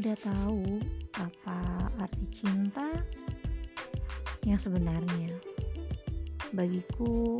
[0.00, 0.80] tidak tahu
[1.20, 1.60] apa
[2.00, 2.88] arti cinta
[4.48, 5.28] yang sebenarnya.
[6.56, 7.36] Bagiku,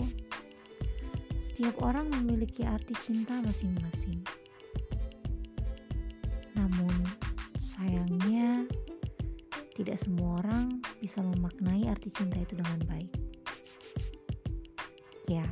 [1.40, 4.20] setiap orang memiliki arti cinta masing-masing.
[6.52, 6.92] Namun,
[7.64, 8.68] sayangnya
[9.72, 13.12] tidak semua orang bisa memaknai arti cinta itu dengan baik.
[15.32, 15.48] Ya,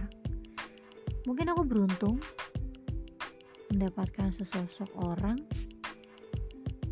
[1.25, 2.21] mungkin aku beruntung
[3.73, 5.41] mendapatkan sesosok orang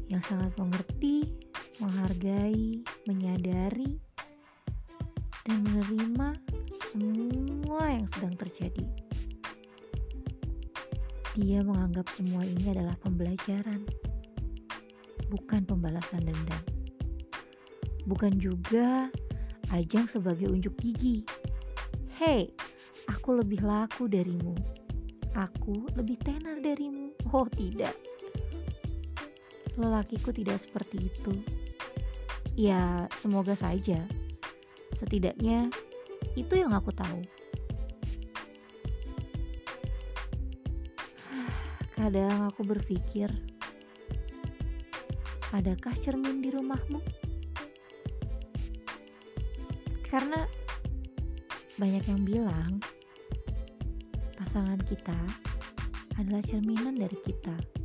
[0.06, 1.27] yang sangat mengerti,
[1.83, 3.98] menghargai, menyadari,
[5.46, 6.29] dan menerima
[6.91, 8.87] semua yang sedang terjadi.
[11.37, 13.84] Dia menganggap semua ini adalah pembelajaran,
[15.29, 16.65] bukan pembalasan dendam.
[18.07, 19.10] Bukan juga
[19.74, 21.27] ajang sebagai unjuk gigi.
[22.16, 22.48] Hei,
[23.10, 24.54] aku lebih laku darimu.
[25.37, 27.12] Aku lebih tenar darimu.
[27.34, 27.93] Oh, tidak
[29.77, 31.32] lelakiku tidak seperti itu.
[32.57, 34.01] Ya, semoga saja.
[34.96, 35.68] Setidaknya
[36.37, 37.21] itu yang aku tahu.
[41.96, 43.29] Kadang aku berpikir,
[45.52, 47.01] adakah cermin di rumahmu?
[50.07, 50.49] Karena
[51.77, 52.73] banyak yang bilang
[54.40, 55.18] pasangan kita
[56.16, 57.76] adalah cerminan dari kita.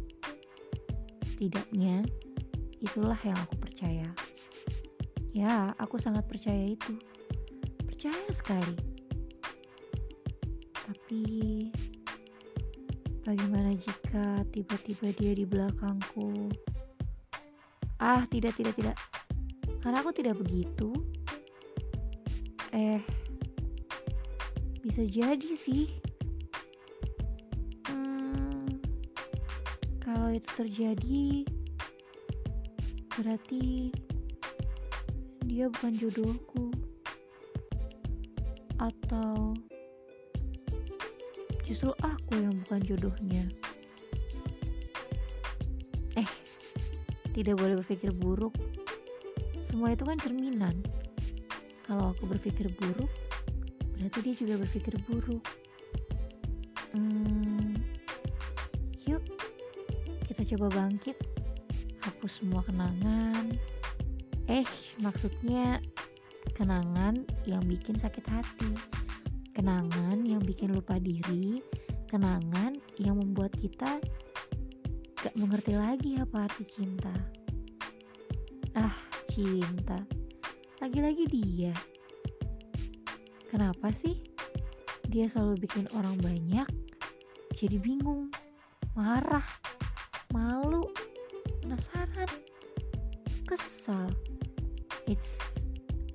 [1.41, 2.05] Setidaknya
[2.85, 4.05] itulah yang aku percaya.
[5.33, 6.93] Ya, aku sangat percaya itu.
[7.81, 8.77] Percaya sekali.
[10.85, 11.25] Tapi
[13.25, 16.53] bagaimana jika tiba-tiba dia di belakangku?
[17.97, 18.93] Ah, tidak, tidak, tidak.
[19.81, 20.93] Karena aku tidak begitu.
[22.69, 23.01] Eh,
[24.85, 25.89] bisa jadi sih.
[30.11, 31.27] Kalau itu terjadi
[33.15, 33.95] berarti
[35.47, 36.67] dia bukan jodohku.
[38.75, 39.55] Atau
[41.63, 43.47] justru aku yang bukan jodohnya.
[46.19, 46.27] Eh
[47.31, 48.51] tidak boleh berpikir buruk.
[49.63, 50.75] Semua itu kan cerminan.
[51.87, 53.07] Kalau aku berpikir buruk
[53.95, 55.45] berarti dia juga berpikir buruk.
[56.91, 57.60] Hmm,
[60.31, 61.19] kita coba bangkit,
[62.07, 63.51] hapus semua kenangan.
[64.47, 64.63] Eh,
[65.03, 65.83] maksudnya
[66.55, 68.71] kenangan yang bikin sakit hati,
[69.51, 71.59] kenangan yang bikin lupa diri,
[72.07, 73.99] kenangan yang membuat kita
[75.19, 77.11] gak mengerti lagi apa arti cinta.
[78.71, 78.95] Ah,
[79.27, 79.99] cinta.
[80.79, 81.75] Lagi-lagi dia.
[83.51, 84.15] Kenapa sih?
[85.11, 86.71] Dia selalu bikin orang banyak
[87.51, 88.31] jadi bingung,
[88.95, 89.43] marah,
[93.51, 94.07] kesal.
[95.11, 95.35] It's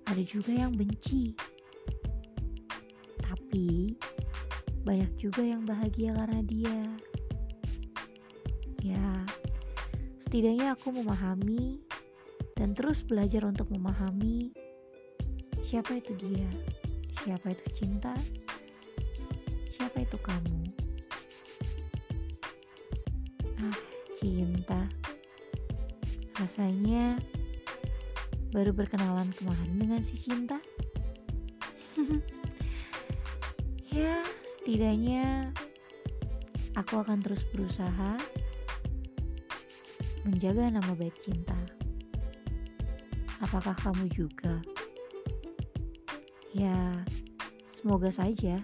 [0.09, 1.37] ada juga yang benci.
[3.21, 3.93] Tapi
[4.89, 6.81] banyak juga yang bahagia karena dia.
[8.81, 9.13] Ya,
[10.25, 11.85] setidaknya aku memahami
[12.57, 14.55] dan terus belajar untuk memahami
[15.67, 16.49] siapa itu dia,
[17.27, 18.15] siapa itu cinta,
[19.75, 20.86] siapa itu kamu.
[26.47, 27.19] Rasanya
[28.55, 30.63] baru berkenalan kemarin dengan si cinta.
[33.91, 35.51] ya, setidaknya
[36.79, 38.15] aku akan terus berusaha
[40.23, 41.59] menjaga nama baik cinta.
[43.43, 44.63] Apakah kamu juga?
[46.55, 46.79] Ya,
[47.75, 48.63] semoga saja.